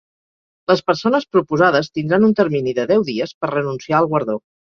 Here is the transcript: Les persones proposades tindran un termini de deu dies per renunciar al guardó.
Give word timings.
Les 0.71 0.79
persones 0.91 1.27
proposades 1.35 1.91
tindran 1.99 2.25
un 2.29 2.33
termini 2.41 2.75
de 2.79 2.87
deu 2.95 3.05
dies 3.13 3.35
per 3.43 3.53
renunciar 3.53 4.01
al 4.01 4.09
guardó. 4.15 4.41